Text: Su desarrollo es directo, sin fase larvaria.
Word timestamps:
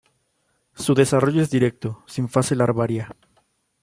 Su 0.73 0.95
desarrollo 0.95 1.43
es 1.43 1.51
directo, 1.51 2.03
sin 2.07 2.27
fase 2.27 2.55
larvaria. 2.55 3.15